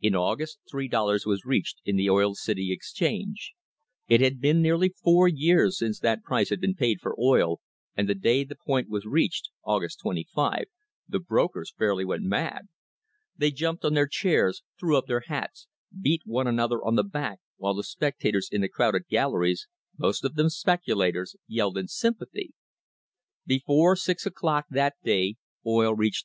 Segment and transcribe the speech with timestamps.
[0.00, 3.52] In August three dollars was reached in the Oil City exchange.
[4.08, 7.60] It had been nearly four years since that price had been paid for oil,
[7.96, 10.64] and the day the point was reached (August 25)
[11.08, 12.66] the brokers fairly went mad.
[13.36, 17.04] They jumped on their chairs, threw up their hats, beat one an other on the
[17.04, 21.86] back, while the spectators in the crowded gal leries, most of them speculators, yelled in
[21.86, 22.52] sympathy.
[23.46, 26.20] Before six o'clock that day oil reached $3.